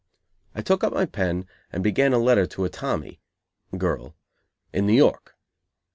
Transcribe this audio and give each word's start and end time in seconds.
I 0.55 0.63
took 0.63 0.83
up 0.83 0.93
my 0.93 1.05
pen 1.05 1.45
and 1.71 1.83
began 1.83 2.11
a 2.11 2.17
letter 2.17 2.47
to 2.47 2.65
a 2.65 2.69
Tommy 2.69 3.19
(girl) 3.77 4.15
in 4.73 4.87
New 4.87 4.95
York. 4.95 5.37